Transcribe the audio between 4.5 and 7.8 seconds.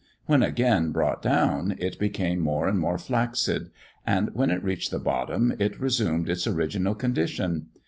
reached the bottom, it resumed its original condition.